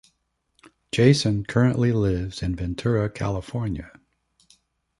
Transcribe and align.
Jason 0.91 1.45
currently 1.45 1.91
lives 1.91 2.41
in 2.41 2.55
Ventura 2.55 3.07
California. 3.07 3.91